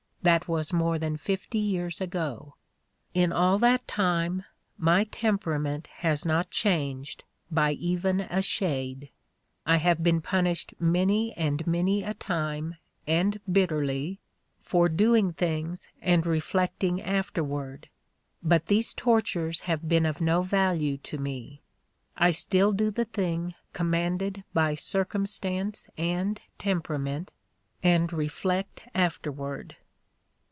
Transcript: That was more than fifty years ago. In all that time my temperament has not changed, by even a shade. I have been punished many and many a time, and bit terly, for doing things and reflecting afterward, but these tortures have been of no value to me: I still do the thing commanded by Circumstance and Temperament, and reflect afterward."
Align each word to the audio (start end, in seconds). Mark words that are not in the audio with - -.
That 0.23 0.47
was 0.47 0.71
more 0.71 0.99
than 0.99 1.17
fifty 1.17 1.57
years 1.57 1.99
ago. 1.99 2.53
In 3.15 3.33
all 3.33 3.57
that 3.57 3.87
time 3.87 4.43
my 4.77 5.05
temperament 5.05 5.87
has 6.05 6.27
not 6.27 6.51
changed, 6.51 7.23
by 7.49 7.71
even 7.71 8.19
a 8.21 8.43
shade. 8.43 9.09
I 9.65 9.77
have 9.77 10.03
been 10.03 10.21
punished 10.21 10.75
many 10.79 11.33
and 11.33 11.65
many 11.65 12.03
a 12.03 12.13
time, 12.13 12.75
and 13.07 13.39
bit 13.51 13.71
terly, 13.71 14.19
for 14.61 14.87
doing 14.87 15.33
things 15.33 15.89
and 16.03 16.23
reflecting 16.27 17.01
afterward, 17.01 17.89
but 18.43 18.67
these 18.67 18.93
tortures 18.93 19.61
have 19.61 19.87
been 19.89 20.05
of 20.05 20.21
no 20.21 20.43
value 20.43 20.97
to 20.99 21.17
me: 21.17 21.63
I 22.15 22.29
still 22.29 22.73
do 22.73 22.91
the 22.91 23.05
thing 23.05 23.55
commanded 23.73 24.43
by 24.53 24.75
Circumstance 24.75 25.89
and 25.97 26.39
Temperament, 26.59 27.33
and 27.81 28.13
reflect 28.13 28.83
afterward." 28.93 29.77